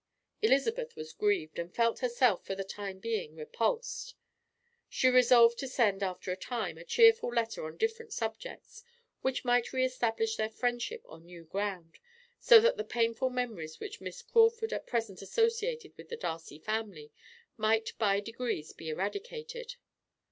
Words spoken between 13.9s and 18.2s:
Miss Crawford at present associated with the Darcy family might by